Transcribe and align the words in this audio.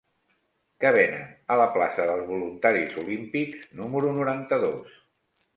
Què 0.83 0.93
venen 0.95 1.27
a 1.55 1.57
la 1.61 1.67
plaça 1.75 2.07
dels 2.11 2.25
Voluntaris 2.31 2.97
Olímpics 3.05 3.69
número 3.83 4.15
noranta-dos? 4.21 5.01